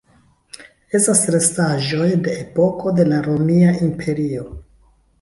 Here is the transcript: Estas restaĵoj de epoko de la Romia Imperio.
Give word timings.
Estas 0.99 1.21
restaĵoj 1.35 2.09
de 2.29 2.35
epoko 2.47 2.97
de 3.01 3.09
la 3.13 3.23
Romia 3.31 3.79
Imperio. 3.93 4.53